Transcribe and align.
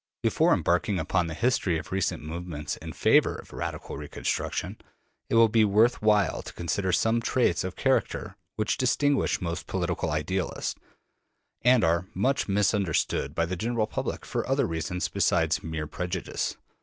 Before 0.23 0.51
embarking 0.51 0.97
upon 0.97 1.27
the 1.27 1.35
history 1.35 1.77
of 1.77 1.91
recent 1.91 2.23
movements 2.23 2.75
In 2.77 2.91
favor 2.91 3.35
of 3.35 3.53
radical 3.53 3.97
reconstruction, 3.97 4.77
it 5.29 5.35
will 5.35 5.47
be 5.47 5.63
worth 5.63 6.01
while 6.01 6.41
to 6.41 6.53
consider 6.53 6.91
some 6.91 7.21
traits 7.21 7.63
of 7.63 7.75
character 7.75 8.35
which 8.55 8.77
distinguish 8.77 9.41
most 9.41 9.67
political 9.67 10.09
idealists, 10.09 10.73
and 11.61 11.83
are 11.83 12.07
much 12.15 12.47
misunderstood 12.47 13.35
by 13.35 13.45
the 13.45 13.55
general 13.55 13.85
public 13.85 14.25
for 14.25 14.49
other 14.49 14.65
reasons 14.65 15.07
besides 15.07 15.61
mere 15.61 15.85
prejudice. 15.85 16.57